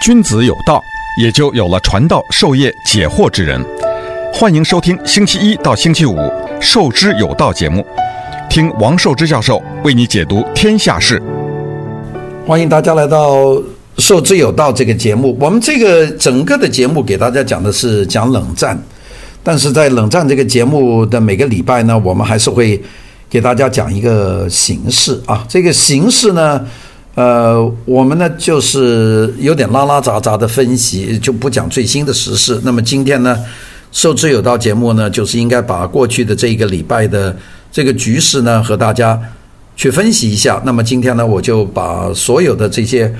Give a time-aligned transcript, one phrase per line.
[0.00, 0.82] 君子有道，
[1.18, 3.62] 也就有了传道授业解惑之人。
[4.32, 6.16] 欢迎收听星期一到星期五
[6.58, 7.84] 《授之有道》节目，
[8.48, 11.22] 听王寿之教授为你解读天下事。
[12.46, 13.44] 欢迎大家来到
[13.98, 15.36] 《授之有道》这个节目。
[15.38, 18.82] 我们这个整个的节目给大家讲的是讲冷战，
[19.42, 22.82] 但是在冷战这个节目的每个礼拜呢，我们还是会
[23.28, 25.44] 给大家讲一个形式啊。
[25.46, 26.66] 这个形式呢。
[27.16, 32.58] 呃，我们呢就是有点拉拉杂杂的分析，就不讲最新的时事。
[32.62, 33.36] 那么今天呢，
[33.90, 37.36] 受之有道节目呢，就是应该把过去的这一个礼拜的
[37.72, 39.20] 这个局势呢，和大家
[39.76, 40.62] 去分析一下。
[40.64, 43.12] 那么今天呢，我就把所有的这些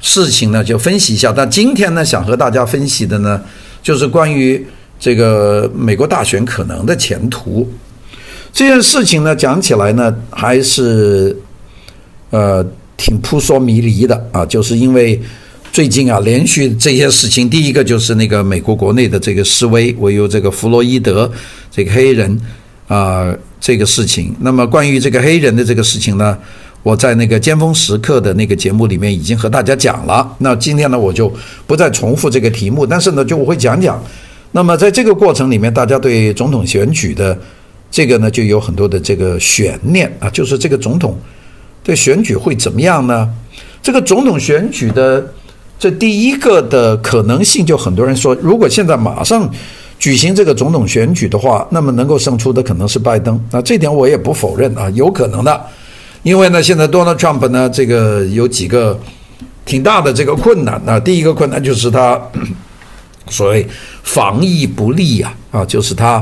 [0.00, 1.32] 事情呢，就分析一下。
[1.34, 3.40] 但今天呢，想和大家分析的呢，
[3.80, 4.66] 就是关于
[4.98, 7.66] 这个美国大选可能的前途
[8.52, 11.34] 这件事情呢，讲起来呢，还是
[12.30, 12.66] 呃。
[12.96, 15.20] 挺扑朔迷离的啊，就是因为
[15.72, 21.30] 最近啊，连续这些事情，第一个就是那个美国国内的这个示威，唯有这个弗洛伊德
[21.70, 22.40] 这个黑人
[22.88, 24.34] 啊这个事情。
[24.40, 26.38] 那么关于这个黑人的这个事情呢，
[26.82, 30.34] 我在那个尖峰时刻的那个节目里面已经和大家讲了。
[30.38, 31.30] 那今天呢，我就
[31.66, 34.02] 不再重复这个题目，但是呢，就我会讲讲。
[34.52, 37.38] 那么在这个过程里面，大家对总统选举的
[37.90, 41.18] 这个呢，就有很多的这个悬念啊，就是这个总统。
[41.86, 43.30] 这选举会怎么样呢？
[43.80, 45.24] 这个总统选举的
[45.78, 49.48] 这第一个的可能性，就很多人说，如果现在马上
[49.96, 53.40] 举行这个总统选举的话，那么能够胜出的可能是拜登。
[53.52, 55.64] 那这点我也不否认啊，有可能的。
[56.24, 58.98] 因为呢，现在 Donald Trump 呢，这个有几个
[59.64, 60.98] 挺大的这个困难啊。
[60.98, 62.20] 第一个困难就是他
[63.30, 63.64] 所谓
[64.02, 66.20] 防疫不力啊，啊，就是他。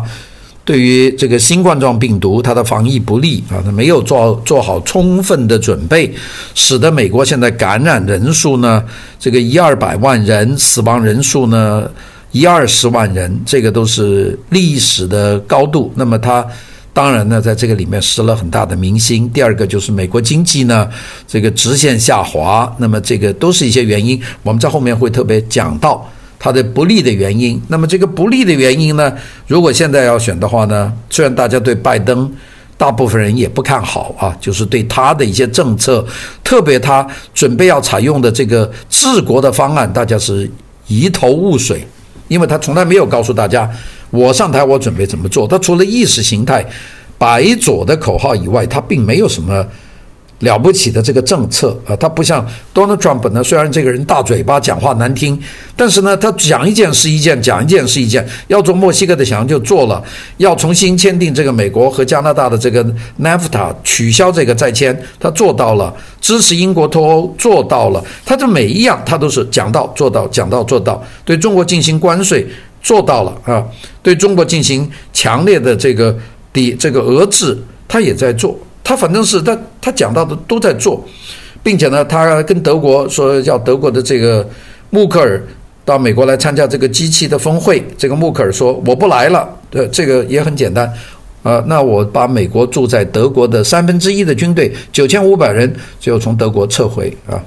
[0.65, 6.11] 对于这个新冠状病毒，它的防疫不力啊，它没有做做好充分的准备，
[6.55, 8.83] 使得美国现在感染人数呢，
[9.19, 11.91] 这个一二百万人，死亡人数呢
[12.33, 15.92] 一二十万人，这个都是历史的高度。
[15.95, 16.42] 那么它
[16.95, 19.29] 当然呢，在这个里面失了很大的民心。
[19.31, 20.89] 第二个就是美国经济呢，
[21.29, 26.11] 这个直线下滑，那么这个都是一些原因，我们在后面会特别讲到。
[26.45, 29.11] 它的不利的原因，那么这个不利的原因呢？
[29.47, 32.31] 如果现在要选的话呢，虽然大家对拜登，
[32.77, 36.05] 大部分人也不看好啊，就是对他的一些政策，
[36.43, 40.47] 特别他准备要采用的这个治国的方案，大家是
[40.87, 41.83] 一头雾水，
[42.29, 43.67] 因为他从来没有告诉大家，
[44.11, 45.49] 我上台我准备怎么做。
[45.49, 46.63] 他除了意识形态
[47.17, 49.67] 白左的口号以外，他并没有什么。
[50.40, 55.40] 了不起的这个政策啊，他不像 Donald Trump 呢，虽然这个人大嘴巴，讲话难听，
[55.77, 58.27] 但是呢，他讲一件是一件，讲一件是一件。
[58.48, 60.02] 要做墨西哥的墙就做了，
[60.39, 62.84] 要重新签订这个美国和加拿大的这个
[63.22, 68.05] NAFTA，取消这个再签，他做到了；支持英国脱欧做到了。
[68.27, 71.02] 他这每一样他都是讲到做到，讲到做到。
[71.24, 72.46] 对中国进行关税
[72.83, 73.64] 做到了啊，
[74.02, 76.14] 对中国进行强烈的这个
[76.52, 77.56] 抵这个遏制，
[77.89, 78.58] 他也在做。
[78.84, 81.02] 他反正是他他讲到的都在做，
[81.62, 84.46] 并且呢，他跟德国说要德国的这个
[84.90, 85.42] 默克尔
[85.86, 87.83] 到美国来参加这个机器的峰会。
[87.96, 90.86] 这个默克尔说我不来了，对，这个也很简单，
[91.42, 97.42] 啊，那我把美国驻在德国的三分之一的军队九千五百人就从德国撤回啊，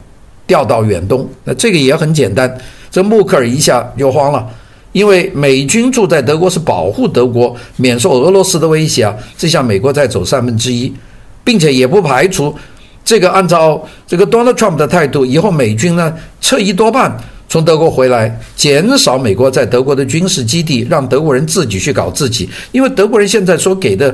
[0.48, 1.30] 调到远东。
[1.44, 2.52] 那这个也很简单，
[2.90, 4.48] 这默克尔一下就慌了，
[4.92, 10.92] 因为美军驻在德国是保护德国免受俄罗斯的威胁啊，这下美国再走三分之一。
[11.48, 12.54] 并且也不排除，
[13.06, 22.50] 这个按照这个 Donald Trump 的态度，以后美军呢撤一多半从德国回来，减少美国在德国的军事基地，让德国人自己去搞自己。
[22.74, 24.14] 因为德国人现在所给的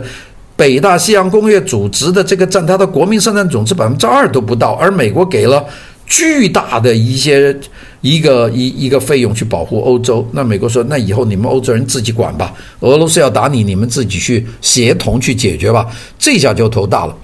[0.55, 5.65] 北大西洋公约组织的这个占他的国民生产总值百分之二都不到，而美国给了
[6.05, 7.57] 巨大的一些
[8.01, 10.23] 一个一一个费用去保护欧洲。
[10.33, 15.87] 那美国说，那以后你们欧洲人自己管吧，俄罗斯要打你，你们自己去协同去解决吧。
[16.19, 17.17] 这下就头大了。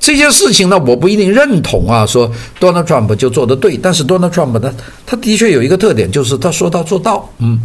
[0.00, 2.06] 这些事情呢，我不一定认同啊。
[2.06, 4.72] 说 Donald Trump 就做得对，但是 Donald Trump 呢，
[5.04, 7.28] 他的确有一个特点，就是他说到做到。
[7.38, 7.58] 嗯，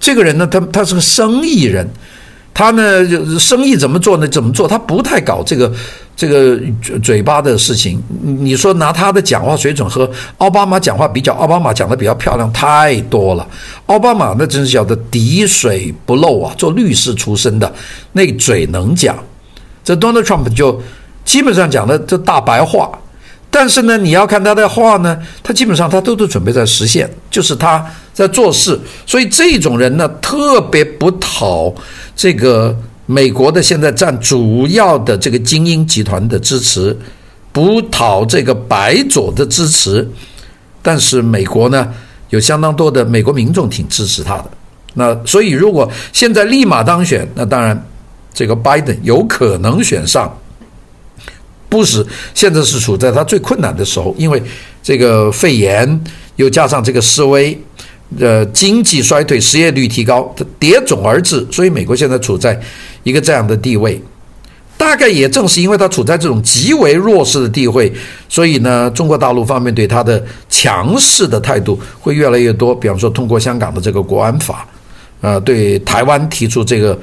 [0.00, 1.88] 这个人呢，他他是个生意人，
[2.52, 4.26] 他呢，生意怎么做呢？
[4.28, 4.66] 怎么做？
[4.66, 5.72] 他不太搞这个
[6.16, 6.60] 这个
[7.02, 8.02] 嘴巴的事情。
[8.20, 13.46] 你说拿他的讲话水准和奥巴马讲话比较，奥巴马讲的比较漂亮太多了。
[13.86, 17.72] 奥巴马那真是叫做滴水不漏啊，做律师出身的，
[18.12, 19.16] 那嘴能讲。
[19.84, 20.82] 这 Donald Trump 就。
[21.26, 22.90] 基本上讲的这大白话，
[23.50, 27.84] 但是呢，你要看他的话呢，他基本上他都是准备在实现，就是他
[28.14, 28.78] 在做事。
[29.04, 31.74] 所以这种人呢，特别不讨
[32.14, 32.74] 这个
[33.06, 36.96] 美国的现在占主要的这个精英集团的支持，
[37.52, 40.08] 不讨这个白左的支持。
[40.80, 41.92] 但是美国呢，
[42.30, 44.50] 有相当多的美国民众挺支持他的。
[44.94, 47.84] 那所以如果现在立马当选，那当然
[48.32, 50.32] 这个拜登有可能选上。
[51.76, 52.02] 布什
[52.32, 54.42] 现在是处在他最困难的时候，因为
[54.82, 56.00] 这个肺炎
[56.36, 57.56] 又加上这个示威，
[58.18, 62.58] 呃，经济衰退，失业率提高，它叠踵而至，所以美国现在处在
[63.02, 64.00] 一个这样的地位。
[64.78, 67.90] 大概也正是因为他处在这种极为弱势的地位，
[68.28, 72.74] 所以呢，中国大陆方面对他的强势的态度会越来越多。
[72.74, 74.68] 比方说，通过香港的这个国安法，
[75.22, 76.98] 呃，对台湾提出这个，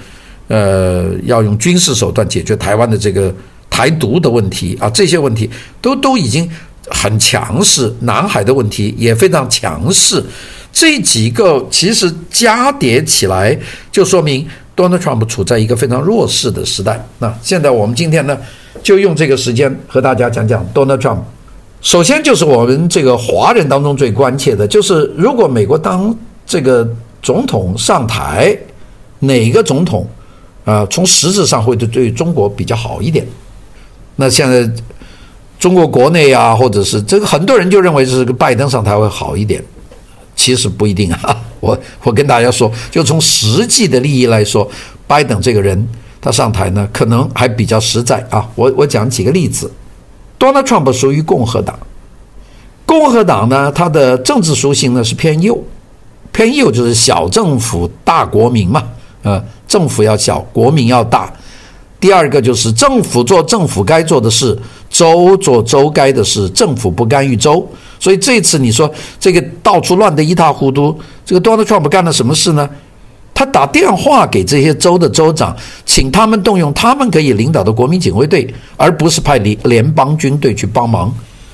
[0.49, 3.33] 呃，要用军事手段解决台湾的这个
[3.73, 5.49] 台独的问题啊，这些问题
[5.81, 6.47] 都都已经
[6.91, 7.91] 很强势。
[8.01, 10.23] 南海的问题也非常强势。
[10.71, 13.57] 这几个其实加叠起来，
[13.91, 14.47] 就说明。
[14.75, 16.99] Donald Trump 处在一个非常弱势的时代。
[17.19, 18.35] 那现在我们今天呢，
[18.81, 21.19] 就用这个时间和大家讲讲 Donald Trump。
[21.81, 26.15] 首先就是我们这个华人当中最关切的，就是如果美国当
[26.47, 26.91] 这个
[27.21, 28.57] 总统上台，
[29.19, 30.07] 哪个总统
[30.65, 33.23] 啊，从实质上会对对中国比较好一点？
[34.15, 34.69] 那现在
[35.59, 39.63] 中国国内啊，或者是这个很多人就认为是个拜登上台会好一点，
[40.35, 41.35] 其实不一定啊。
[41.59, 44.69] 我我跟大家说，就从实际的利益来说，
[45.07, 45.87] 拜登这个人
[46.19, 48.45] 他上台呢，可能还比较实在啊。
[48.55, 49.71] 我我讲几个例子
[50.37, 51.79] ，Donald Trump 属于共和党，
[52.85, 55.63] 共和党呢，它的政治属性呢是偏右，
[56.33, 58.83] 偏右就是小政府大国民嘛，
[59.21, 61.31] 呃，政府要小，国民要大。
[62.03, 64.59] 第二个就是政府做政府该做的事，
[64.89, 67.65] 州做州该的事，政府不干预州。
[67.97, 70.93] 所以这次你说这个到处乱得一塌糊涂，
[71.25, 72.69] 这个 Donald Trump 干了什么事呢？
[73.33, 75.55] 他打电话给这些州的州长，
[75.85, 81.09] 请他们动用他们可以领导的国民警卫队，而不是派联联邦军队去帮忙。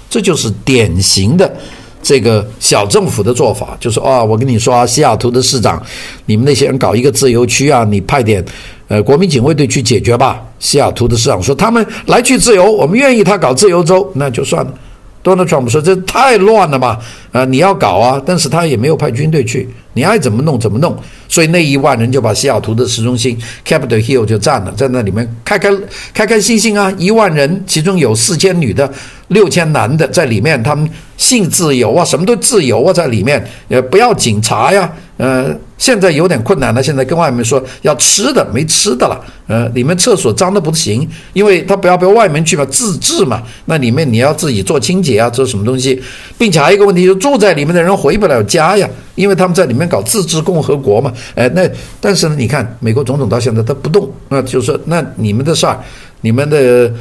[0.10, 1.56] 这就是典型的
[2.02, 5.80] 这个小政府的做法，就是啊，我跟你说，西雅图的市长，
[6.26, 8.44] 你们那些人搞一个自由区啊，你派点
[8.90, 10.44] 呃国民警卫队去解决吧。
[10.60, 14.74] 西雅图的市长说，他们来去自由，我们愿意他搞自由州，那就算了。
[15.22, 16.98] Donald Trump 说：“这太乱了嘛，
[17.34, 20.98] 啊，你要搞啊，但是他也没有派军队去，你爱怎么弄怎么弄。
[21.28, 23.38] 所以那一万人就把西雅图的市中心
[23.68, 25.70] Capitol Hill 就占了，在那里面开开
[26.14, 28.90] 开开心心啊，一万人，其中有四千女的，
[29.28, 36.84] 六千男的在里面，他们性自由啊，什么都自由啊，在里面，呃，不要警察呀。”呃，现在有点困难了。
[36.84, 39.20] 现在跟外面说要吃的，没吃的了。
[39.48, 43.42] 呃，里面厕所脏的不行，因为他不要不要外面去嘛，自治嘛。
[43.66, 46.00] 那里面你要自己做清洁啊，做什么东西，
[46.38, 51.12] 并且还有一个问题，就住在里面的人回不了家呀，因为他们在里面搞自治共和国嘛。
[51.34, 51.68] 哎，那
[52.00, 55.80] 但是呢，你看美国总统到现在他不动，那就是说，那你们的事儿，
[56.22, 56.92] 你们的。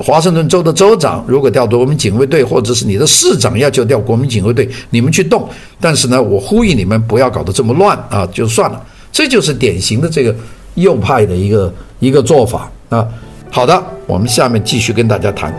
[0.00, 5.48] 华盛顿州的州长如果调度我们警卫队，或者是你的市长要求调国民警卫队，你们去动。
[5.80, 8.82] 但是呢，我呼吁你们不要搞得这么乱啊，就算了。
[9.10, 10.34] 这就是典型的这个
[10.74, 13.06] 右派的一个一个做法啊。
[13.50, 15.52] 好的，我们下面继续跟大家谈。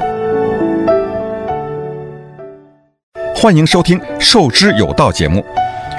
[3.35, 5.43] 欢迎收听《授之有道》节目，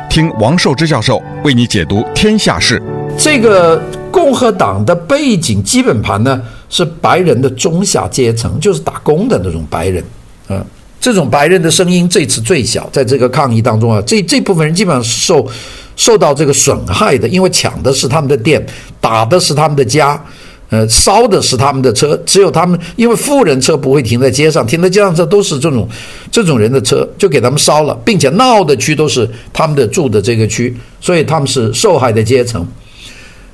[0.09, 2.83] 听王寿之教授为你解读天下事。
[3.17, 3.81] 这个
[4.11, 6.43] 共和党的背景基本盘呢，
[6.75, 10.03] 是白人的中下阶层，就是打工的那种白人，
[10.49, 10.67] 啊，
[11.01, 15.47] 这种白人的声音这次最小，在这个抗议当中啊，这这部分人基本上受
[15.95, 18.61] 受到这个损害的，因为抢的是他们的店，
[19.01, 20.21] 打的是他们的家，
[20.69, 25.89] 呃，烧的是他们的车，只有他们，因为富人车不会停在街上，停在街上这都是这种
[26.33, 32.67] 这种人的车，就给他们烧了，并且闹的区都是他们的住的这个区，所以他们是受害的阶层。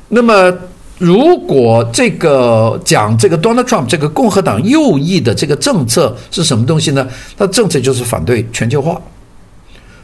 [0.09, 0.50] 那么。
[1.00, 7.09] 如果这个讲这个 Donald Trump 这个共和党右翼的这个政策是什么东西呢？
[7.38, 9.00] 他政策就是反对全球化，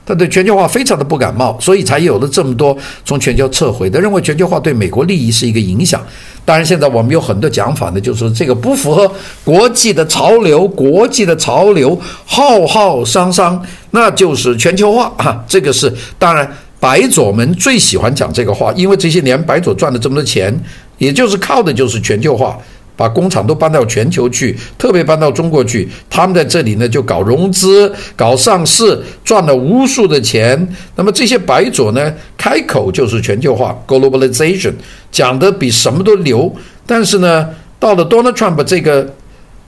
[0.07, 2.75] 他对全球化非常的不感冒，所以才有了这么多
[3.05, 6.03] 从全球撤回的，认为全球化对美国利益是一个影响。
[6.47, 9.13] 当然，现在我们有很多讲法呢，就是这个不符合
[9.45, 16.51] 国际的潮流，国际的潮流浩浩汤汤，那就是全球化 啊，这个是当然。
[16.79, 20.55] 白左们最喜欢讲这个话，因为这些年白左赚了这么多钱，
[20.99, 22.59] 也就是靠的就是全球化，
[22.97, 25.87] 把工厂都搬到全球去，特别搬到中国去。
[26.09, 30.67] 他们在这里呢就搞融资、搞上市，赚了无数的钱。
[30.95, 34.73] 那么这些白左呢，开口就是全球化 （globalization），
[35.13, 36.55] 讲的比什么都牛。
[36.87, 37.49] 但是呢，
[37.79, 39.15] 到了 Donald Trump 这个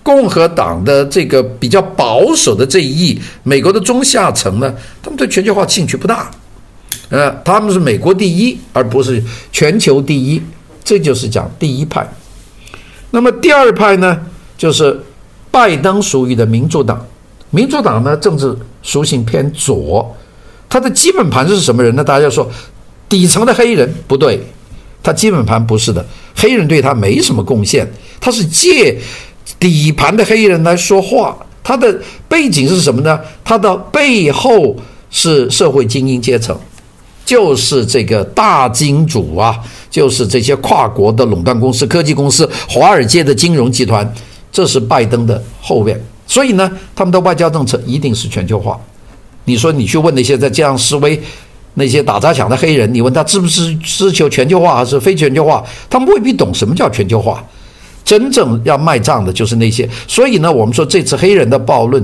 [0.02, 6.30] 共和党的这个比较保守的这一翼，美国的中下层呢，他们对全球化兴趣不大。
[7.11, 10.40] 呃，他们是美国第一，而不是全球第一，
[10.85, 12.06] 这就是讲第一派。
[13.11, 14.20] 那么第二派呢，
[14.56, 15.00] 就是
[15.50, 17.04] 拜登属于的民主党。
[17.50, 20.14] 民主党呢，政治属性偏左，
[20.68, 22.04] 他的基本盘是什么人呢？
[22.04, 22.47] 大家说
[23.08, 24.38] 底层的黑人不对，
[25.02, 26.04] 他基本盘不是的，
[26.37, 28.99] 黑人对他没什么贡献，他是借
[29.58, 31.37] 底盘的黑人来说话。
[31.64, 33.18] 他的背景是什么呢？
[33.44, 34.76] 他的背后
[35.11, 36.58] 是社会精英阶层，
[37.28, 39.54] 就是这个大金主啊，
[39.90, 44.11] 就是这些跨国的垄断公司、科技公司、华尔街的金融集团，
[44.50, 46.02] 这是拜登的后院。
[46.26, 48.80] 所以呢，他们的外交政策一定是全球化。
[49.44, 51.20] 你说你去问那些在街上示威、
[51.75, 57.44] 那些打砸抢的黑人，你问他支不支持求全球化还是非全球化，他们未必懂什么叫全球化。
[58.06, 59.87] 真正要卖账的就是那些。
[60.06, 62.02] 所以呢，我们说这次黑人的暴论、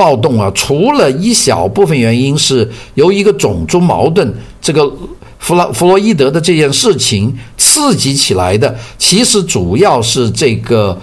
[0.00, 4.90] 暴动啊，除了一小部分原因是由一个种族矛盾，这个
[5.38, 10.98] 弗拉弗洛伊德的这件事情刺激起来的，其实主要是这个。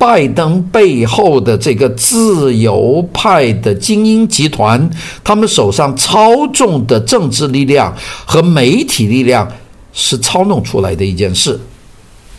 [0.00, 4.88] 拜登背后的这个自由派的精英集团，
[5.24, 7.92] 他们手上操纵的政治力量
[8.24, 9.50] 和媒体力量
[9.92, 11.58] 是操弄出来的一件事。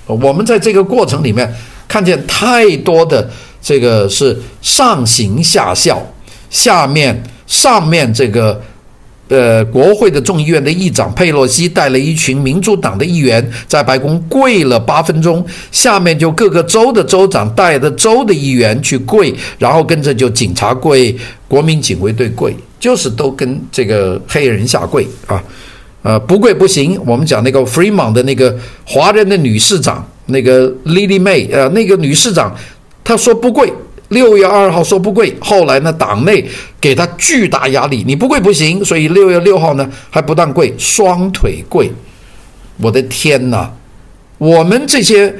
[0.06, 1.54] 我们在这个过程里面
[1.86, 3.30] 看见太多的
[3.62, 6.02] 这个是上行下效，
[6.50, 8.62] 下面上面这个。
[9.32, 21.16] 呃，国会的众议院的议长佩洛西带了一群民主党的议员在白宫跪了八分钟，下面就各个州的州长带着州的议员去跪，然后跟着就警察跪，
[21.48, 25.40] 国民警卫队跪，就是都跟这个黑人下跪啊，
[26.02, 27.00] 呃，不跪不行。
[27.06, 32.58] 我们讲那个 Fremont 的那个华人的女市长，那个 Lily May，呃，那个女市长，
[33.10, 33.74] 他说不跪。
[34.10, 36.44] 六月二号说不跪，后来呢，党内
[36.82, 41.92] 给他巨大压力，你不跪不行，所以六月六号呢还不但跪，双腿跪。
[42.78, 43.72] 我的天哪！
[44.40, 45.32] 我们这些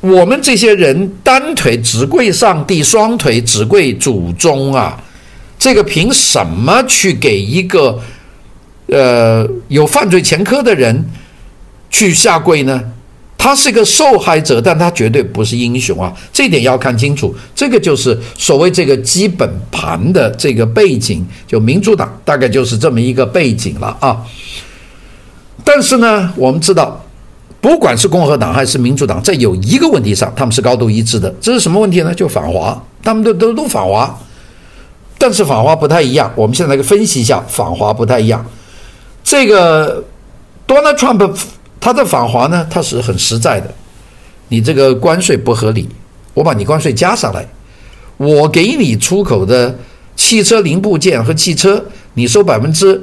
[0.00, 5.00] 我们这些人单腿只跪上帝，双腿只跪祖宗啊！
[5.56, 8.00] 这个凭什么去给一个
[8.86, 11.04] 呃有犯罪前科的人
[11.88, 12.82] 去下跪呢？
[13.40, 16.12] 他是一个受害者，但他绝对不是英雄啊！
[16.32, 17.32] 这点要看清楚。
[17.54, 24.20] 这个就是所谓这个基本盘的这个背景，就民主党大概就是这么一个背景了啊。
[25.64, 27.00] 但是呢，我们知道，
[27.60, 31.32] 不管是共和党还是民主党，在有一个问题上，他们是高度一致的。
[31.40, 32.12] 这是什么问题呢？
[32.12, 34.18] 就反华，他们都都都反华。
[35.16, 36.30] 但是反华不太一样。
[36.34, 38.44] 我们现在来分析一下，反华不太一样。
[39.22, 40.02] 这个
[40.66, 41.36] Donald Trump。
[41.80, 43.72] 他的反华呢，他是很实在的。
[44.48, 45.88] 你这个关税不合理，
[46.34, 47.46] 我把你关税加上来，
[48.16, 49.76] 我给你出口的
[50.16, 53.00] 汽车零部件和汽车，你收百分之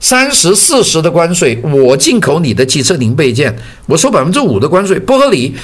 [0.00, 3.54] 三十四十的关税，我进口你的汽车零配件，
[3.86, 5.54] 我收百分之五的关税，不合理，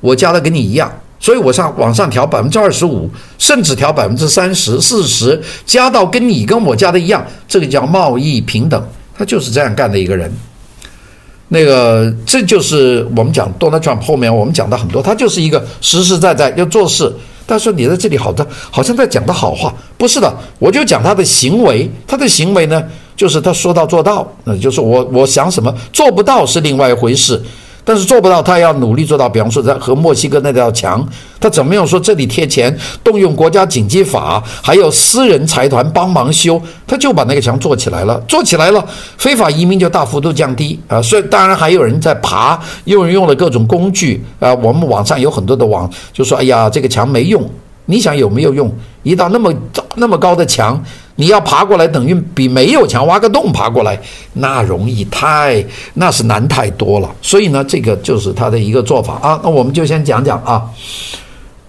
[0.00, 8.86] 我加的跟你一样，所以我上往上调百分之二十五，甚至调百分之三十四十，加到跟你跟我加的一样，这个叫贸易平等，
[9.16, 10.30] 他就是这样干的一个人。
[11.52, 17.12] 那个，这就是我们讲 Donald Trump 后面我们讲的很多，他就是一个实实在在要做事。
[17.44, 22.82] 但是你在这里好的，好像在讲的好话，不是的，我就讲他的行为，他的行为呢，
[23.14, 27.38] 就是他说到做到，那就是我我想什么做不到是另外一回事。
[27.84, 29.28] 但是做不到，他要努力做到。
[29.28, 31.04] 比方说，在和墨西哥那道墙，
[31.40, 38.20] 他怎么样说这里贴钱，动用国家紧急法，还有私人财团帮忙修，他就把那个墙做起来了。
[38.28, 38.84] 做起来了，
[39.18, 41.02] 非法移民就大幅度降低啊。
[41.02, 44.54] 所以当然还有人在爬，有人用了各种工具啊。
[44.54, 47.42] 我们网上有很多的网就说：“哎呀，这个墙没用。”
[47.86, 48.72] 你想有没有用？
[49.02, 49.52] 一道那么
[49.96, 50.80] 那么高的墙。
[51.14, 54.00] 你要爬过来，等于比没有墙挖个洞爬过来，
[54.32, 55.64] 那容易太，
[55.94, 57.10] 那是难太多了。
[57.20, 59.40] 所以呢，这个就是他的一个做法啊。
[59.42, 60.64] 那我们就先讲讲啊，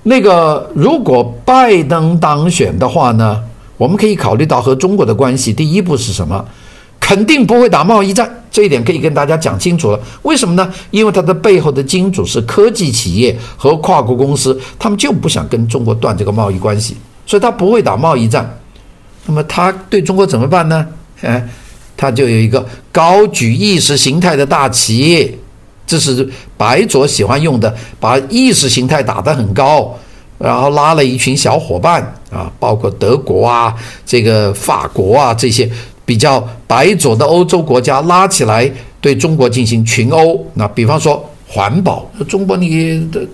[0.04, 3.42] 那个如果拜登当选的话呢，
[3.78, 5.52] 我们可以考虑到和中国的关系。
[5.52, 6.44] 第一步是什么？
[7.00, 10.00] 肯定不会打贸易战，这一点可以跟大家讲清楚了。
[10.22, 10.74] 为什么呢？
[10.90, 16.96] 因为他的背后的金主是科技企业和跨国公司，他们就不想跟中国断这个贸易关系，
[17.26, 18.50] 所以他不会打贸易战。
[19.26, 20.86] 那么他对中国怎么办呢？
[21.22, 21.42] 哎，
[21.96, 25.38] 他就有一个高举意识形态的大旗，
[25.88, 29.98] 这是白左喜欢用的，把意识形态打得很高，
[30.38, 33.74] 然后拉了一群小伙伴啊，包括德国啊、
[34.06, 35.70] 这个法国啊这些
[36.06, 40.46] 比较白左的欧洲国家拉起来对中国进行群殴。
[40.54, 43.26] 那比方说环保，中国你的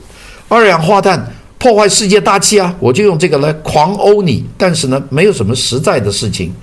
[0.48, 1.28] 二氧化碳。
[1.60, 2.74] 破坏世界大气啊！
[2.80, 6.54] 我就用这个来狂殴你，但是呢，没有什么实在的事情。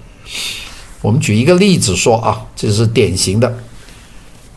[1.03, 3.55] 我们举一个例子说啊，这是典型的。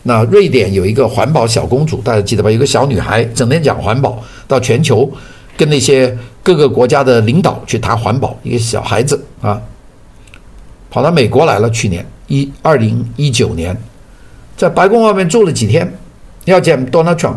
[0.04, 2.50] 那瑞典有一个环保小公主，大家记得吧？
[2.50, 4.18] 有个小女孩整天讲环保，
[4.48, 5.12] 到全球
[5.58, 8.40] 跟那些各个国家的领导去谈环保。
[8.42, 9.62] 一个小孩子啊，
[10.90, 13.76] 跑到美国来了，去年一二零一九年，
[14.56, 16.00] 在白宫外面住了几天，
[16.46, 17.36] 要见 Donald Trump，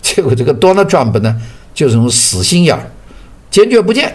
[0.00, 1.36] 结果这个 Donald Trump 呢，
[1.80, 2.82] 就是种死心眼儿，
[3.50, 4.14] 坚决不见。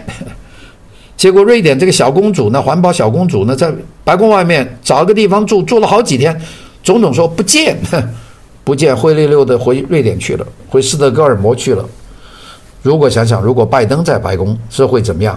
[1.18, 6.40] 结果瑞典这个小公主呢，环保小公主呢，在白宫外面找个地方住，住了好几天，
[6.84, 7.76] 总统说不见，
[8.62, 11.84] 不见，灰溜溜的回瑞典去了，回斯德哥尔摩去了。
[12.82, 15.36] 如果想想，如果拜登在白宫，这会怎么样？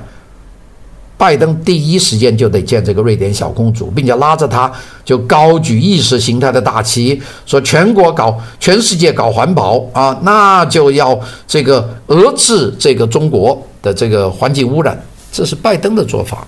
[1.19, 4.71] 拜登第一时间就得见这个瑞典小公主，并且拉着她
[5.03, 14.97] 就高举意识形态的大旗，说全国搞全世界搞环保啊，那就要这个遏制这个中国的这个环境污染。
[15.29, 16.47] 这是拜登的做法。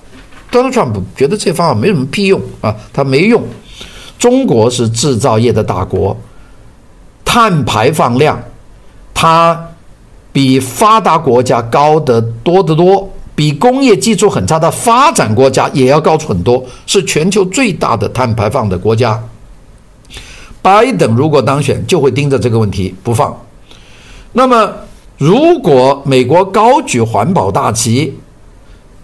[0.49, 3.43] Donald Trump 觉得这方法没什么屁用啊，他没用。
[4.17, 6.15] 中国是制造业的大国，
[7.25, 8.41] 碳排放量
[9.13, 9.67] 它
[10.31, 13.11] 比发达国家高得多得多。
[13.33, 19.21] 比工业基础很差的发展国家也要高出很多，是全球最大的碳排放的国家。
[20.61, 23.35] 拜登如果当选，就会盯着这个问题不放。
[24.33, 24.71] 那么，
[25.17, 28.13] 如果美国高举环保大旗，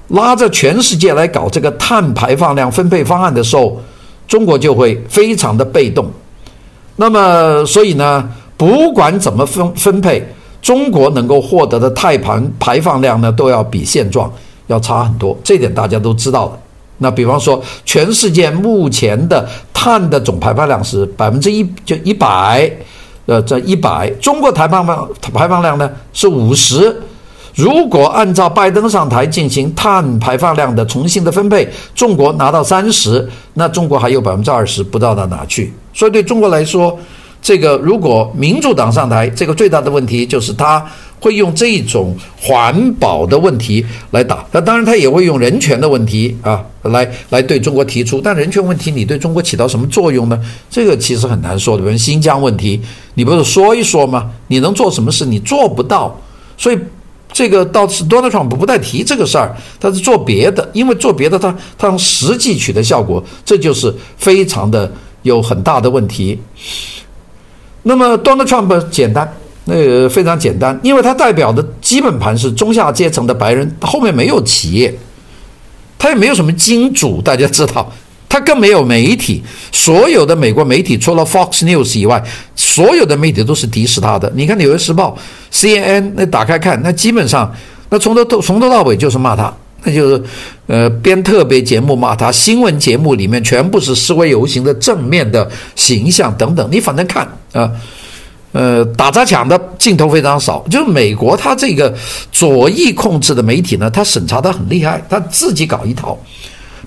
[0.09, 3.81] 拉着全世界来搞这个碳排放量分配方案的时候，
[4.27, 6.11] 中国就会非常的被动。
[6.95, 10.23] 那么，所以呢，不管怎么分分配。
[10.61, 14.31] 中国能够获得的碳排排放量呢，都要比现状
[14.67, 16.59] 要差很多，这点大家都知道的。
[16.99, 22.69] 那比方说，全世界目前的碳的总排放量是百分之一，就一百，
[23.27, 26.95] 呃，这一百，中国排放量排放量呢是五十。
[27.53, 35.73] 如果按照拜登上台进行碳排放量的重新的分配，中国拿到三十，那中国还有百分之二十不知道到哪去。
[35.93, 36.97] 所以对中国来说，
[37.47, 40.85] 这个如果民主党上台，这个最大的问题就是他
[41.17, 44.45] 会用这种环保的问题来打。
[44.51, 48.19] 那当然，他也会用人权的问题啊来来对中国提出。
[48.19, 50.37] 但人权问题，你对中国起到什么作用呢？
[50.69, 51.83] 这个其实很难说的。
[51.83, 52.81] 比如新疆问题，
[53.13, 54.29] 你不是说一说吗？
[54.47, 55.25] 你能做什么事？
[55.25, 56.19] 你做不到。
[56.57, 56.77] 所以
[57.31, 66.37] 这个倒是 Donald Trump 不再提这个事儿，他是做别的，因为做别的他他用实际取得效果，这就是非常的有很大的问题。
[67.87, 74.93] 那么，Donald Trump 简单，那个非常简单，因为他代表的基本盘是中下阶层的白人，后面没有企业，
[75.97, 77.89] 他也没有什么金主，大家知道，
[78.27, 82.21] 他更没有媒体，所有的美国媒体除了 Fox News 以外，
[82.57, 84.29] 所有的媒体都是敌视他的。
[84.35, 85.17] 你看《纽约时报》、
[85.57, 87.49] CNN，那打开看，那基本上，
[87.89, 89.53] 那从头到从头到尾就是骂他。
[89.83, 90.23] 那就是，
[90.65, 97.71] 呃，编特别节目骂他，新闻节目里面全部是示威游行的正面的形象等等，你反正看啊，
[98.51, 100.65] 呃，打砸抢的镜头非常少。
[100.69, 101.93] 就是美国他这个
[102.31, 106.17] 左翼控制的媒体呢，他审查的很厉害，他自己搞一套，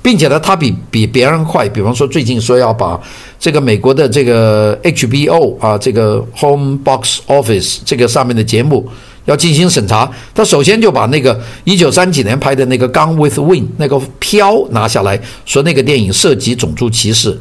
[0.03, 1.69] 并且呢，他比比别人快。
[1.69, 3.01] 比方说，最近说要把
[3.39, 8.89] 这个美国的这个 HBO 啊，这个 Home Box Office 这个上面的节目。
[9.27, 17.39] 要进行审查，他首先就把那个一九三几年拍的那个《Gone with Wind》那个飘拿下来，说那个电影涉及种族歧视，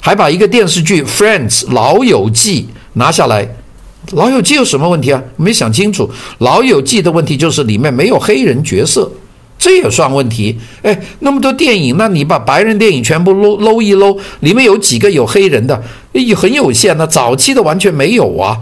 [0.00, 3.48] 还把一个电视剧《Friends》老友记拿下来。
[4.12, 5.22] 老友记有什么问题啊？
[5.36, 6.08] 没想清楚。
[6.38, 9.10] 老友记的问题就是里面没有黑人角色，
[9.58, 10.56] 这也算问题。
[10.82, 15.82] 哎，那么多电影，那你把白人电影全部搂搂一搂，里面有几个有黑人的？
[16.12, 18.56] 也很有限的，早期的完全没有啊。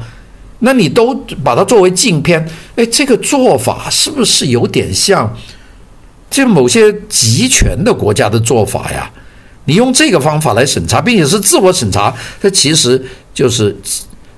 [0.60, 1.14] 那你都
[1.44, 2.42] 把它作为禁片，
[2.76, 5.30] 哎，这个做法是不是有点像
[6.30, 9.10] 这某些集权的国家的做法呀？
[9.66, 13.76] 你用这个方法来审查，并且是自我审查，这其实就是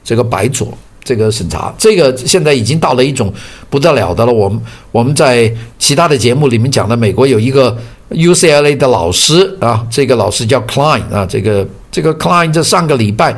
[0.03, 1.73] 这个白左这个审查。
[1.79, 3.33] 这个现在已经到了一种
[3.71, 4.33] 不得了的了。
[4.33, 7.77] 我们我们在其他的节目里面讲的，美国有一个
[8.11, 13.37] UCLA 的老师啊，这个老师叫 Klein 啊，这个这个 Klein 这上个礼拜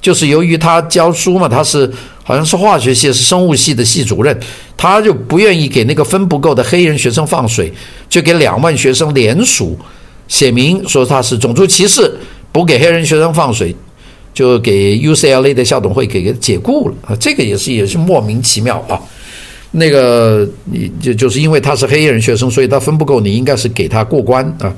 [0.00, 1.92] 就是由于他教书嘛，他是。
[2.24, 4.38] 好像是化学系，是生物系的系主任，
[4.76, 7.72] 他就不愿意给那个分不够的黑人学生放水，
[8.08, 9.78] 就给两万学生联署
[10.28, 12.12] 写明说他是种族歧视，
[12.52, 13.74] 不给黑人学生放水，
[14.32, 17.16] 就给 UCLA 的校董会给给解雇了啊！
[17.16, 19.00] 这个也是也是莫名其妙啊。
[19.72, 24.72] 那个你就就是因为他是黑人学生，所以他分不够，你应该是给他过关啊。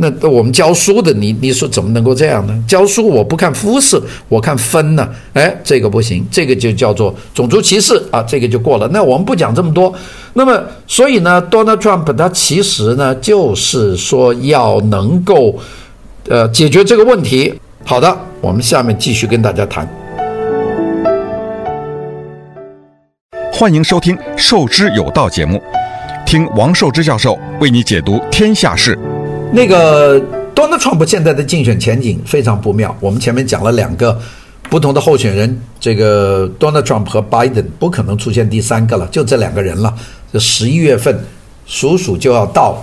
[0.00, 2.64] 那我们教书的，你你说怎么能够这样呢？
[2.68, 5.08] 教书我不看肤色，我看分呢。
[5.32, 8.88] 哎，这个不行，这个就叫做种族歧视啊，这个就过了。
[8.92, 9.92] 那我们不讲这么多。
[10.34, 15.58] 那么，所以呢，Donald Trump 他其实呢，就是说要能够
[16.28, 17.52] 呃解决这个问题。
[17.84, 19.88] 好的，我们下面继续跟大家谈。
[23.52, 25.60] 欢迎收听《授之有道》节目，
[26.24, 28.96] 听王寿之教授为你解读天下事。
[29.52, 30.20] 那个
[30.54, 32.94] Donald Trump 现在的竞选前景非常不妙。
[33.00, 34.18] 我们前面讲了两个
[34.68, 39.94] 不同的候选人，这个 Donald Trump 和 Biden 不可能出现第三个了，就这两个人了。
[40.32, 41.24] 这十一月份，
[41.66, 42.78] 数数就要到了，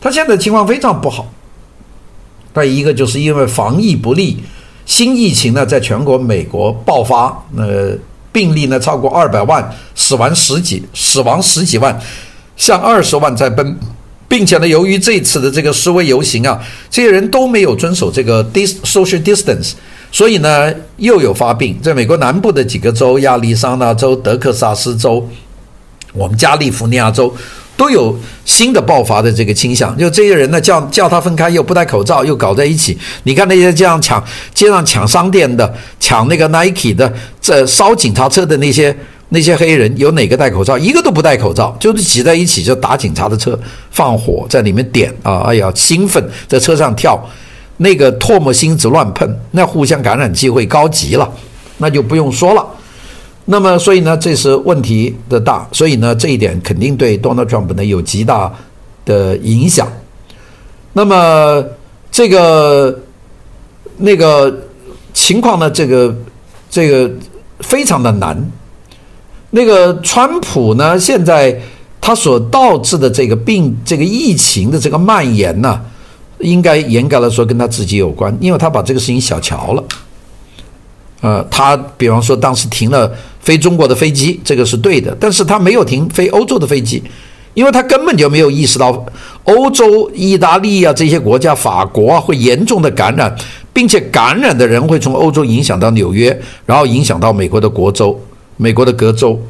[0.00, 1.26] 他现在情况非常不好。
[2.54, 4.42] 再一个就是因为防疫不力，
[4.84, 7.96] 新疫情呢在全国美国爆发，呃，
[8.32, 11.98] 病例呢超过二百万，死亡十几，死亡十几万，
[12.56, 13.78] 向二十万在奔，
[14.32, 19.72] 并且呢，由于这次的这个示威游行啊，这些人都没有遵守这个 dis social distance，
[20.10, 25.28] 所以呢又有发病，在美国南部的几个州，亚利桑那州、德克萨斯州，
[26.14, 27.30] 我们加利福尼亚州。
[27.74, 32.96] 都有新的爆发的这个倾向，就这些人呢，叫叫他分开，又不戴口罩，又搞在一起。
[33.24, 34.22] 你看那些这样抢
[34.54, 38.96] 街上抢商店的、抢那个 Nike 的、这烧警察车的那些
[39.34, 40.76] 那些黑人，有哪个戴口罩？
[40.76, 43.58] 一个都不戴口罩，就是挤在一起就打警察的车，
[43.90, 45.40] 放火在里面点啊！
[45.46, 47.18] 哎呀，兴奋在车上跳，
[47.78, 51.26] 那个唾沫星子乱喷，那互相感染机会高极了，
[51.78, 52.62] 那就不用说了。
[53.46, 58.52] 那么，所以呢，这是问题的大，所以呢，这一点肯定对 Donald Trump 呢有极大
[59.06, 59.90] 的影响。
[60.92, 61.64] 那么，
[62.10, 63.00] 这个
[63.96, 64.54] 那个
[65.14, 66.14] 情况呢，这个
[66.68, 67.10] 这个
[67.60, 68.36] 非常的难。
[69.54, 71.58] 那个川普呢，现在
[72.00, 75.78] 他所导致的这个病、这个疫情的这个蔓延呢，
[76.40, 79.84] 应该严格来说跟他自己有关，因为他把这个事情小瞧了。
[81.20, 87.02] 呃，他比方说当时停了飞中国的飞机，这个是对的，但是他没有停飞欧洲的飞机，
[87.54, 89.06] 因为他根本就没有意识到
[89.44, 93.32] 欧洲、意大利啊这些国家、法国啊会严重的感染，
[93.72, 98.18] 并且感染的人会从欧洲影响到纽约，然后影响到美国的国州、
[98.56, 99.40] 美国的各州。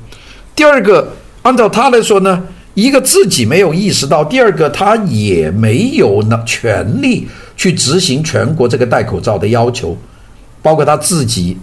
[0.54, 1.08] 第二个，
[1.42, 2.42] 按照他来说呢，
[2.74, 9.96] 一个自己没有意识到，第二个他也没有呢权利去执行全国这个戴口罩的要求。
[10.62, 11.56] 包括他自己，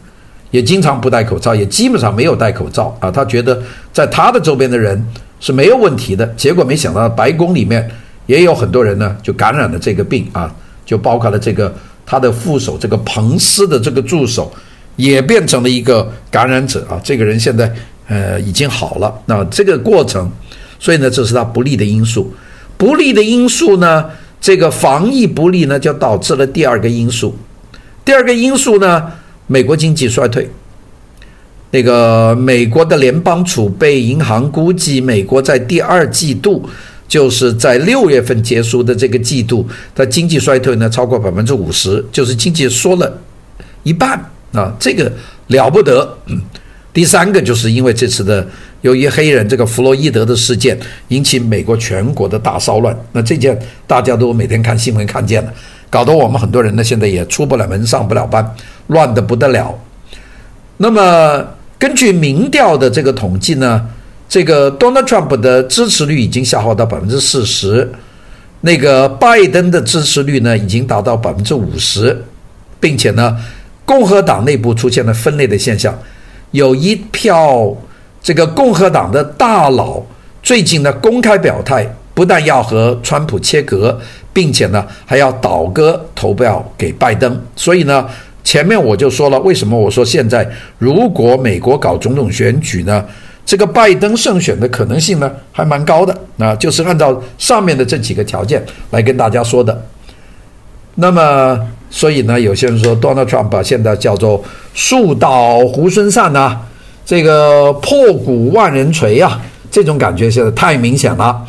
[0.51, 3.09] 也经常不戴口罩，也基本上没有戴口罩啊。
[3.09, 3.61] 他觉得
[3.93, 5.01] 在他的周边的人
[5.39, 7.89] 是没有问题的，结果没想到白宫里面
[8.25, 10.53] 也有很多人呢，就感染了这个病啊，
[10.85, 11.73] 就包括了这个
[12.05, 14.51] 他的副手这个彭斯的这个助手
[14.99, 16.99] 也变成了一个感染者啊。
[17.01, 17.73] 这个人现在
[18.07, 20.29] 呃已经好了，那这个过程，
[20.77, 22.33] 所以呢，这是他不利的因素。
[22.77, 24.05] 不利的因素呢，
[24.41, 27.33] 这个防疫不利呢，就导致了第二个因素。
[28.03, 29.09] 第二个因素呢，
[29.47, 30.49] 美国经济衰退。
[31.71, 36.67] 那个美国的联邦储备银行估计，美国在第二季度，
[37.07, 43.21] 就是在六月份结束的这个季度，它经济衰退呢超过百分之五十，就是经济缩了
[43.83, 44.19] 一半
[44.53, 45.11] 啊，这个
[45.47, 46.17] 了不得。
[46.91, 48.45] 第三个就是因为这次的
[48.81, 50.77] 由于黑人这个弗洛伊德的事件
[51.09, 55.53] 引起美国全国的大骚乱，那这件大家都每天看新闻看见了。
[55.89, 58.55] 搞得我们很多人呢，现在也出不了门，上不了班，
[58.87, 59.73] 乱得不得了。
[60.77, 61.45] 那么
[61.77, 63.87] 根据民调的这个统计呢，
[64.27, 67.89] 这个 Donald Trump 的支持率已经下滑到百分之四十，
[68.61, 72.23] 那个拜登的支持率呢已经达到百分之五十，
[72.79, 73.37] 并且呢，
[73.89, 75.97] 共和党内部出现了分裂的现象，
[76.51, 77.75] 有一票
[78.21, 79.99] 这个共和党的大佬
[80.43, 83.99] 最近呢公开表态，不但要和川普切割。
[84.31, 88.07] 并且呢，还要倒戈投票给拜登，所以呢，
[88.43, 90.47] 前面我就说了，为什么我说现在
[90.77, 93.03] 如果美国搞总统选举呢，
[93.43, 99.83] 这个拜登胜选的可能性呢还蛮高的，那就是按照上面的这几个条件来跟大家说的。
[100.95, 106.57] 那么，所以呢，有些人说 Donald Trump 现在叫做树倒猢狲散呐，
[107.05, 111.41] 这个破鼓万人锤啊，这种感觉现在太明显了。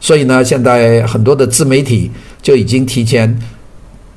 [0.00, 3.38] 所以呢，现在很多的自媒体就已经提前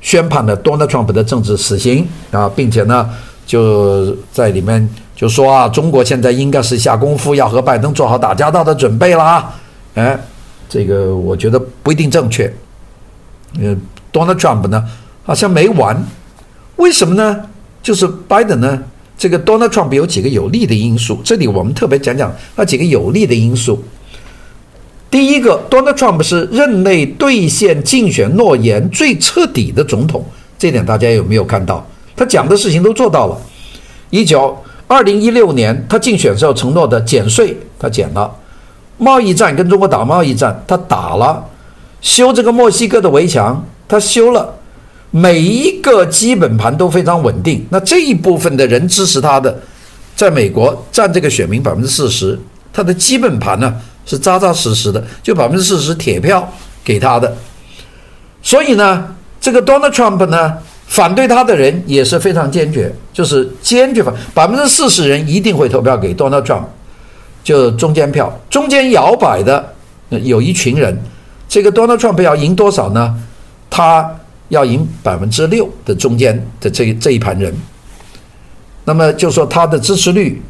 [0.00, 3.08] 宣判了 Donald Trump 的政治死刑啊，并且呢，
[3.46, 9.54] 就在里面就说啊，中国现在应该是下功夫要和拜登做好打交道的准备啦。
[9.94, 10.18] 哎，
[10.68, 12.52] 这个我觉得不一定正确。
[13.60, 13.76] 呃
[14.12, 14.84] ，Donald Trump 呢
[15.26, 16.00] 好像没完，
[16.76, 17.42] 为什么呢？
[17.82, 18.80] 就是拜登呢，
[19.18, 23.82] 这个 Donald Trump 有几个有利的因素，这里我们特别讲讲那几个有利的因素。
[25.10, 30.24] 第一个，Donald Trump 是任内兑现竞选诺言最彻底的总统，
[30.56, 31.84] 这点大家有没有看到？
[32.16, 33.36] 他讲的事情都做到了。
[34.10, 38.28] 一九二零一六年，他竞选时候承诺的减税，他减了；
[38.98, 41.44] 贸易战跟中国打贸易战，他打了；
[42.00, 44.55] 修这个墨西哥的围墙，他修了。
[45.16, 47.64] 每一个基本盘都非常稳定。
[47.70, 49.58] 那这一部分的人支持他的，
[50.14, 52.38] 在美国占这个选民百分之四十，
[52.70, 53.74] 他的基本盘呢？
[54.04, 56.48] 是扎扎实实的，就百分之四十铁票
[56.84, 57.36] 给他的，
[58.40, 59.04] 所以呢，
[59.40, 66.66] 这个 Donald Trump 呢，反对他的人也是非常坚决，就是坚决反，百分之四十人一定会投票给 Donald Trump，
[67.42, 69.72] 就中间票，中间摇摆的
[70.10, 70.96] 有一群人，
[71.48, 73.12] 这个 Donald Trump 要赢多少呢？
[73.68, 74.08] 他
[74.48, 77.54] 要赢百分之六的中间的这这一盘人，
[78.84, 80.42] 那么就说他的支持率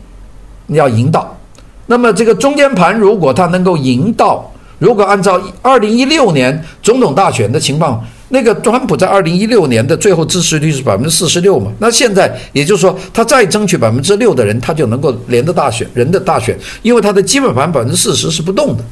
[0.68, 1.38] 要赢到，
[1.86, 4.52] 那么这个中间盘如果他能够赢到。
[4.78, 11.72] 如果按照二零一六年总统大选的情况，那个川普在二零一六年的最后支持率是百分之四十六嘛？
[11.78, 18.84] 那现在也就是说，他再争取百分之六的人，他就能够连着大选人的大选，因为他的基本盘百分之四十是不动的。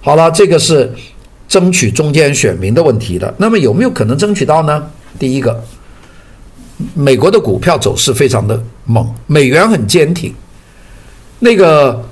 [0.00, 0.90] 好了，这个是
[1.48, 3.32] 争取中间选民的问题的。
[3.38, 4.82] 那么有没有可能争取到呢？
[5.18, 5.62] 第一个，
[6.94, 10.34] 美国的股票走势非常的猛，美元很坚挺，
[11.38, 12.04] 那个。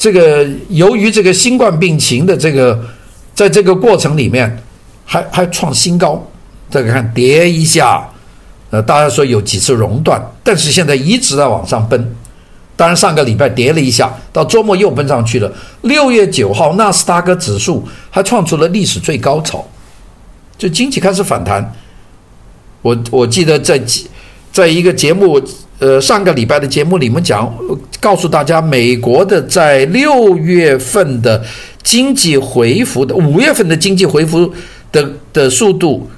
[0.00, 2.80] 这个由于这个新冠病情的这个，
[3.34, 4.62] 在这个过程里面
[5.04, 6.24] 还还创新高，
[6.70, 8.08] 这个看跌一下，
[8.70, 12.14] 呃，大家说有几次熔断，但是现在一直在往上奔。
[12.78, 15.52] 当然上个礼拜跌了一下，到周末又奔上去了。
[15.82, 19.66] 六月九号纳斯达克指数还创出了历史最高潮，
[20.56, 21.74] 就经济开始反弹。
[22.82, 23.82] 我我记得在
[24.52, 25.42] 在一个节目。
[25.80, 27.48] 呃，上个礼拜的节目里面讲，
[28.00, 31.40] 告诉大家，美国的在六月份的
[31.84, 34.52] 经济恢复的，五月份的经济恢复
[34.90, 36.10] 的的速度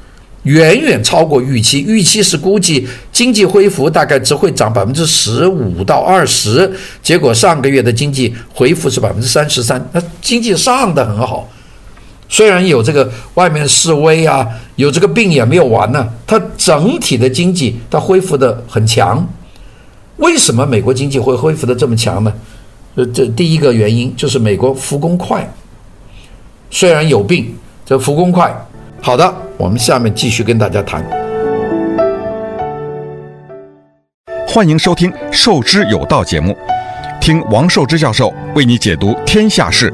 [0.45, 6.71] 远远超过预期，预期是估计经济恢复大概只会涨百分之十五到二十，
[7.03, 11.47] 结果上个月的经济恢复是百分之三十三，那经济上的很好。
[12.29, 19.29] 虽然有这个外面示威啊，有这个病也没有完呢，它整体的经济它恢复得很强。
[20.17, 22.33] 为什么美国经济会恢复得这么强呢？
[22.95, 25.47] 呃，这第一个原因就是美国复工快。
[26.71, 28.55] 虽然有病，这复工快。
[29.03, 31.03] 好的，我们下面继续跟大家谈。
[34.47, 36.55] 欢迎收听《受之有道》节目，
[37.19, 39.91] 听王寿之教授为你解读天下事。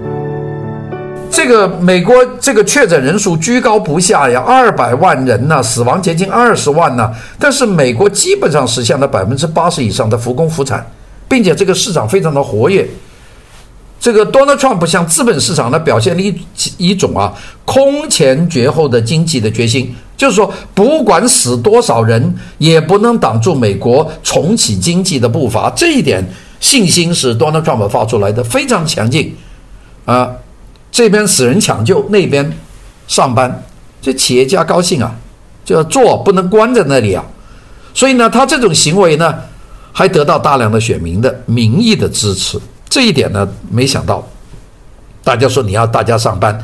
[1.30, 7.14] 这个美国这个确诊人数居高不下呀，二百万人呢，死亡接近二十万呢。
[7.38, 10.84] 但是美国基本上实现了百分之八十以上的复工复产，
[11.28, 12.84] 并且这个市场非常的活跃。
[13.98, 16.34] 这个 Donald Trump 向资本市场呢表现了一
[16.78, 17.32] 一种啊
[17.64, 25.70] 空前绝后的经济的决心，就是说不管死多少人，也不能挡住美国重启经济的步伐。
[25.74, 26.24] 这一点
[26.60, 29.34] 信心是 Donald Trump 发出来的，非常强劲
[30.04, 30.30] 啊。
[30.92, 32.50] 这边死人抢救，那边
[33.08, 33.62] 上班，
[34.00, 35.14] 这企业家高兴啊，
[35.64, 37.24] 就要做，不能关在那里啊。
[37.92, 39.34] 所以呢，他这种行为呢，
[39.92, 42.58] 还得到大量的选民的民意的支持。
[42.88, 44.26] 这一点呢，没想到，
[45.22, 46.58] 大家说你要大家上班，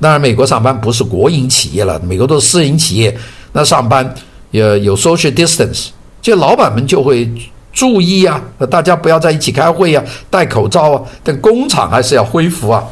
[0.00, 3.16] 当然美国上班不是国营企业了，美国都是私营企业，
[3.52, 4.14] 那上班
[4.50, 5.88] 也有 social distance，
[6.20, 7.30] 这老板们就会
[7.72, 12.84] 注意啊，大家不要在一起开会啊，戴口罩啊，但工厂还是要恢复啊。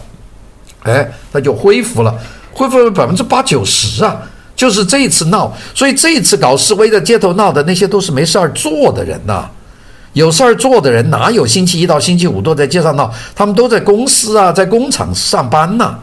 [0.85, 2.19] 哎，他就恢复了，
[2.55, 4.23] 恢复了百分之八九十啊！
[4.57, 9.47] 就是这一次闹，所以这一次搞示威在街头闹的那些都是没事儿做的人呐。
[10.13, 13.13] 有事儿做的人哪有星期一到星期五都在街上闹？
[13.35, 15.97] 他们都在公司啊，在工厂上班呐。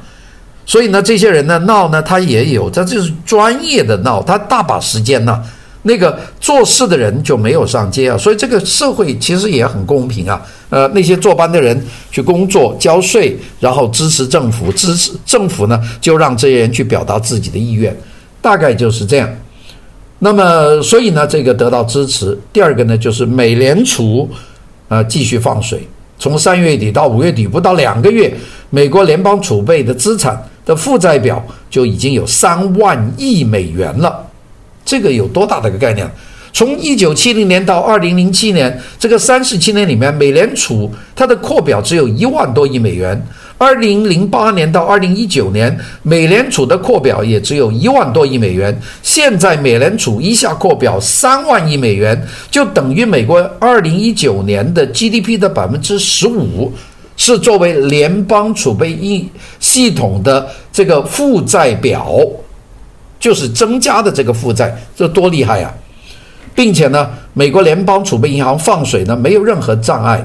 [0.66, 5.44] 所以呢，这些人呢闹呢，他也有，他就是专业的闹，他大把时间呢。
[5.84, 10.42] 那个做事的人就没有上街啊，所以这个社会其实也很公平啊。
[10.70, 17.96] 呃，那些坐班的人去工作交税，然后支持政府，支持政府呢，就让这些人去表达自己的意愿，
[18.42, 19.30] 大概就是这样。
[20.20, 22.38] 那么，所以呢，这个得到支持。
[22.52, 24.28] 第二个呢，就是美联储
[24.88, 28.34] 啊、继续放水，从三月底到五月底不到两个月，
[28.70, 34.26] 美国联邦储备的资产的负债表就已经有三万亿美元了。
[34.84, 36.10] 这个有多大的一个概念？
[36.54, 43.16] 从一九七零年到二零零七年，这个三十七年里面，美联储它的扩表只有一万多亿美元；
[43.58, 48.78] 二零零八年到二零一九年，美联储的扩表也只有一万多亿美元。
[49.02, 56.72] 现在美联储一下扩表三万亿美元，就等于美国二零一九年的 GDP 的百分之十五，
[57.16, 59.28] 是作为联邦储备一
[59.60, 62.20] 系统的这个负债表。
[63.20, 65.74] 就是增加的这个负债，这多厉害呀！
[66.54, 70.24] 并且呢，美国联邦储备银行放水呢，没有任何障碍。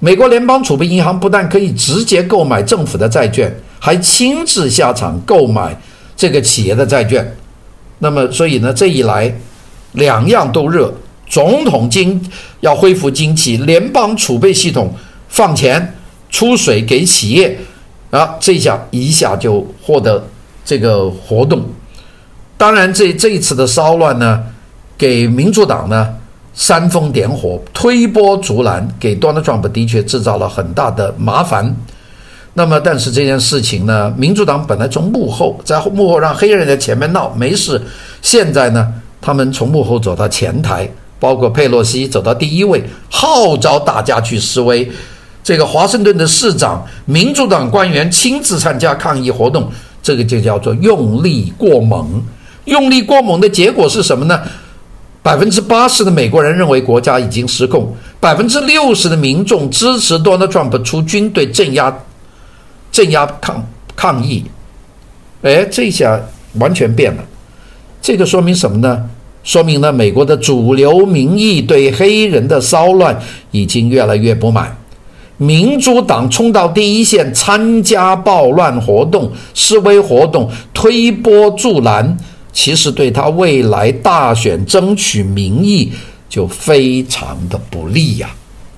[0.00, 5.76] 美国联邦储备银行不但可以直接购买政府的债券，还亲自下场购买
[6.16, 7.36] 这个企业的债券。
[7.98, 9.34] 那么，所以呢，这一来，
[9.92, 10.92] 两样都热。
[11.26, 12.18] 总统经
[12.60, 14.94] 要恢复经济，联邦储备系统
[15.28, 15.94] 放钱
[16.30, 17.58] 出水给企业，
[18.10, 20.24] 啊，这下一下就获得
[20.64, 21.62] 这个活动。
[22.56, 24.42] 当然这，这这一次的骚乱呢，
[24.96, 26.14] 给民主党呢
[26.58, 31.72] 煽风点火、推波助澜，给 Donald Trump 的确制造了很大的麻烦。
[32.54, 37.80] 那么，但是这件事情呢，民主党本来从幕后，在幕后让黑人在前面闹没事，
[38.22, 40.90] 现在呢，他们从幕后走到前台，
[41.20, 44.90] 包括佩洛西走到第一位，号召大家去示威。
[45.44, 49.70] 这个华盛顿的市长、民主党官员亲自参加抗议活动，
[50.02, 52.20] 这个就叫做用力过猛。
[52.64, 54.40] 用力过猛的结果是什么呢？
[55.22, 61.96] 百分之八十的美国人认为国家已经失控，百分之六十的民众支持 Donald Trump 出军队镇压。
[62.90, 64.42] 镇压抗抗议，
[65.42, 66.18] 哎，这下
[66.54, 67.22] 完全变了。
[68.00, 69.04] 这个说明什么呢？
[69.44, 73.16] 说明呢，美国的主流民意对黑人的骚乱
[73.50, 74.74] 已经越来越不满。
[75.36, 82.16] 民主党冲到第一线，参加暴乱活动、示威活动，推波助澜，
[82.58, 85.92] 其实对他未来大选争取民意
[86.28, 88.28] 就非常的不利呀。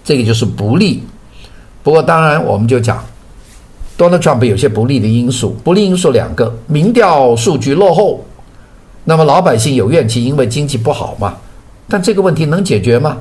[0.05, 1.03] 这个就是不利。
[1.83, 3.03] 不过，当然我们就讲。
[3.97, 8.23] Donald Trump 有些不利的因素，不利因素两个：民调数据落后，
[9.05, 11.39] 那么老百姓有怨气，因为经济不好嘛。
[11.89, 13.17] 但这个问题能解决吗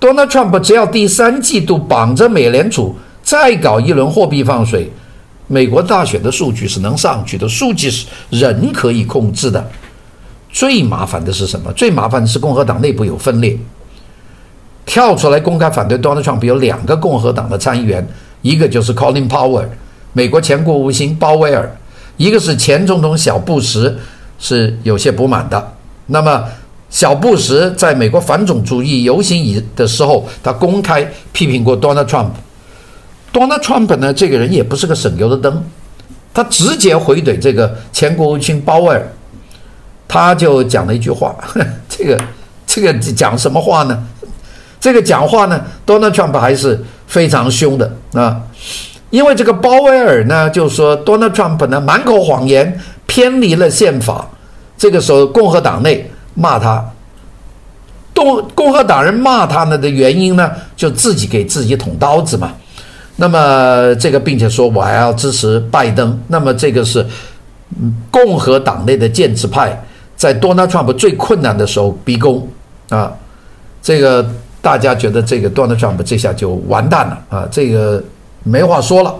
[0.00, 4.88] ？Donald Trump 只要第三季度绑着美联储再搞一轮货币放水，
[5.46, 9.64] 美国大选的数据是能上去的，数据是人可以控制的。
[10.50, 11.72] 最麻烦的是什么？
[11.74, 13.56] 最麻烦的是共和党内部有分裂，
[14.84, 18.06] 跳出来公开反对 Donald Trump 有两个共和党的参议员。
[18.42, 19.66] 一个就是 Colin Powell，
[20.12, 21.64] 美国前国务卿鲍威尔；
[22.16, 23.94] 一个是前总统小布什，
[24.38, 25.72] 是有些不满的。
[26.06, 26.44] 那么，
[26.88, 32.30] 小布什在美国反种族主义游行以的时候，他公开批评过 Donald Trump。
[33.36, 35.62] Donald Trump 呢，这个人也不是个省油的灯，
[36.32, 39.06] 他直接回怼这个前国务卿鲍威尔，
[40.08, 41.36] 他就讲了一句话，
[41.86, 42.18] 这个
[42.66, 44.02] 这个讲什么话呢？
[44.80, 48.40] 这个讲话呢，Donald Trump 还是非常凶的啊，
[49.10, 54.26] 因为这个鲍威尔呢，就说 Donald Trump 呢满口谎言，偏离了宪法。
[54.78, 56.82] 这个时候，共和党内骂他，
[58.14, 62.54] 共共和党人骂他呢的原因呢，就自己给自己捅刀子嘛。
[63.16, 66.18] 那么这个，并且说我还要支持拜登。
[66.28, 67.04] 那么这个是
[68.10, 69.82] 共和党内的建制派
[70.16, 72.48] 在 Donald Trump 最困难的时候逼宫
[72.88, 73.12] 啊，
[73.82, 74.26] 这个。
[74.62, 78.02] 大家觉得这个 Donald Trump 这下就完蛋了啊，这个
[78.42, 79.14] 没话说了。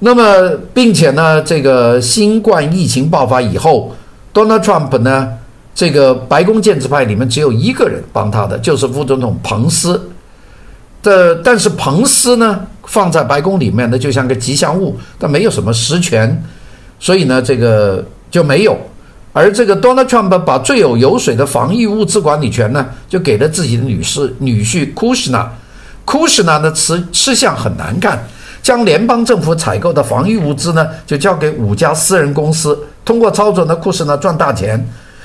[0.00, 3.96] 那么，并且呢，这个新冠疫情爆发以后
[4.34, 5.26] ，Donald Trump 呢，
[5.74, 10.09] 这个白宫建制派里面只有一个人帮他的，就是副总统彭斯。
[11.02, 16.42] 的，但是彭斯呢，放在白宫里面呢，就像个吉祥物，但没有什么实权，
[16.98, 18.76] 所以呢，这个就没有。
[19.32, 25.46] 而这个 Donald Trump 把最有油水的防疫物资管理权呢，就给了自己的女士女婿 Kushner。
[26.04, 28.18] Kushner 的吃吃相很难看，
[28.60, 34.84] 将联邦政府采购的防疫物资呢，就交给五家私人公司，通过操作呢，库什纳赚大钱。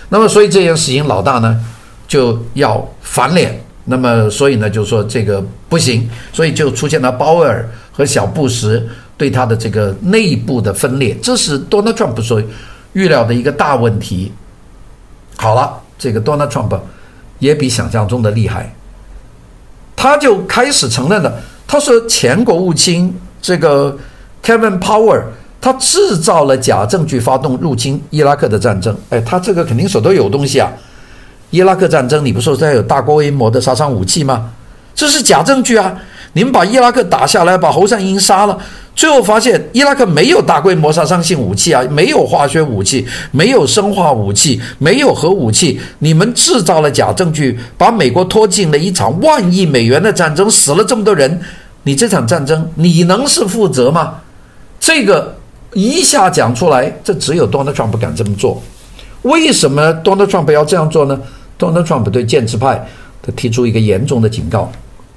[0.10, 1.60] 那么，所以这件事情老大呢
[2.08, 3.60] 就要翻脸。
[3.86, 8.86] 那么，所以呢就说这个不行，所以就出现了鲍威尔和小布什
[9.18, 11.16] 对他的这个内部的分裂。
[11.22, 12.42] 这是 Donald Trump 所。
[12.96, 14.32] 预料的一个大问题。
[15.36, 16.80] 好了，这个 Donald Trump
[17.40, 18.74] 也比想象中的厉害，
[19.98, 21.38] 他就开始承认了。
[21.68, 23.98] 他说，前国务卿这个
[24.42, 25.24] Kevin Power
[25.60, 28.96] 他制造了假证据，发动入侵伊拉克的战争。
[29.10, 30.72] 哎，他这个肯定手头有东西啊！
[31.56, 34.52] 伊拉克战争，你不说他有大规模的杀伤武器吗？
[34.94, 35.94] 这是假证据啊！
[36.34, 38.58] 你们把伊拉克打下来，把侯赛因杀了。
[38.94, 45.80] 最后发现，伊拉克没有大规模杀伤性武器啊，没有化学武器，没有生化武器，没有核武器。
[46.00, 51.42] 你们制造了假证据，把美国拖进了一场万亿美元的战争，死了这么多人。
[51.84, 54.16] 你这场战争，你能是负责吗？
[54.80, 55.36] 这个
[55.74, 58.62] 一下讲出来，这只有 Donald Trump 敢这么做。
[59.24, 61.20] 为什么 Donald Trump 要这样做呢
[61.58, 62.86] ？Donald Trump 对建制派
[63.22, 64.72] 他提出一个严重的警告：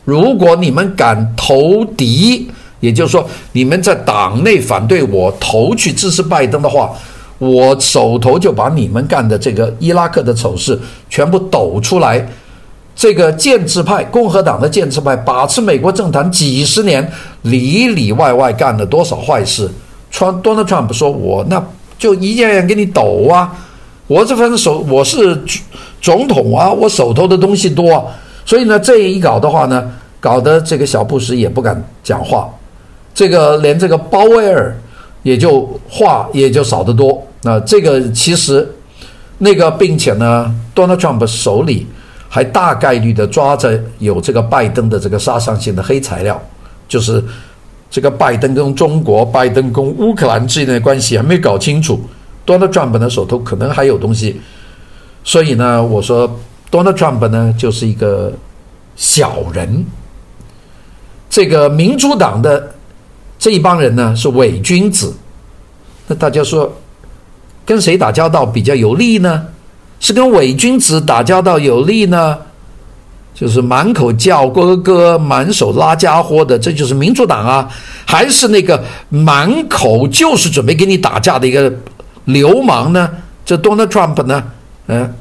[0.04, 6.90] 如果你们敢投敌，也就是说，你们在党内反对我投去支持拜登的话，
[7.38, 10.78] 我手头就把你们干的这个伊拉克的丑事
[11.10, 12.26] 全部抖出来。
[12.94, 17.08] 这个建制派，共和党的建制派把持美国政坛几十年，
[17.42, 19.70] 里里外外干了多少坏事？
[20.10, 21.64] 川 Donald Trump 说：“我那
[21.96, 23.54] 就一件件给你抖啊！
[24.08, 25.40] 我这反正手我是
[26.00, 28.08] 总统啊，我手头的东西多，
[28.44, 29.90] 所以呢，这一搞的话呢，
[30.20, 32.48] 搞得这个小布什也不敢讲话。”
[33.14, 34.76] 这个连这个鲍威尔
[35.24, 38.64] 也就话也就少得多那这个其实
[39.38, 41.84] 那个，并且呢，Donald Trump 手里
[42.28, 46.40] 还大概率的抓着有这个拜登的这个杀伤性的黑材料，
[46.86, 47.20] 就是
[47.90, 52.00] 这个拜登跟中国、拜登跟乌克兰之间的关系还没搞清楚
[52.46, 54.40] ，Donald Trump 的手头可能还有东西。
[55.28, 56.26] 所以呢，我说
[56.70, 58.32] Donald Trump 呢就是一个
[58.96, 59.84] 小人，
[61.28, 62.74] 这个民主党的
[63.38, 65.14] 这一帮人呢是伪君子。
[66.06, 66.72] 那大家说，
[67.66, 69.44] 跟谁打交道比较有利呢？
[70.00, 72.38] 是跟伪君子打交道有利呢？
[73.34, 77.68] 就是满口叫哥哥、满手拉家伙的，这就是民主党啊？
[78.06, 81.70] 还是那个满口就是准备跟你打架的一个
[82.24, 83.10] 流氓呢？
[83.44, 84.42] 这 Donald Trump 呢？
[84.88, 85.14] 嗯，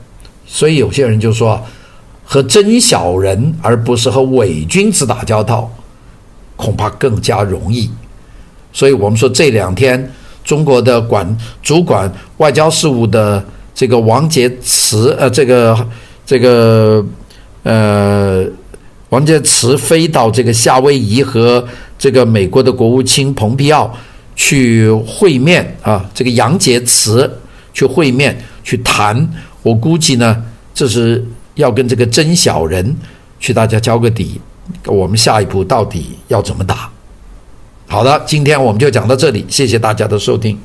[0.45, 1.63] 所以有些人就说，
[2.25, 5.71] 和真小人而不是和伪君子打交道，
[6.57, 7.89] 恐怕更加容易。
[8.73, 10.11] 所以我们说这两天。
[10.47, 13.43] 中国的管主管外交事务的
[13.75, 15.87] 这个王洁篪，呃，这个
[16.25, 17.05] 这个
[17.63, 18.45] 呃，
[19.09, 21.61] 王洁篪飞到这个夏威夷和
[21.99, 23.93] 这个美国的国务卿蓬佩奥
[24.37, 27.29] 去会面啊，这个杨洁篪
[27.73, 29.29] 去会面去谈，
[29.67, 30.41] 我估计呢，
[30.73, 31.21] 这是
[31.55, 32.95] 要跟这个真小人
[33.37, 34.39] 去大家交个底，
[34.85, 36.89] 我们下一步到底要怎么打？
[37.85, 40.57] 好的，今天我们就讲到这里，谢谢大家的收听。